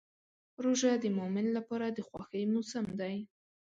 روژه 0.63 0.91
د 1.03 1.05
مؤمن 1.17 1.45
لپاره 1.57 1.87
د 1.89 1.99
خوښۍ 2.07 2.43
موسم 2.53 2.85
دی. 2.99 3.15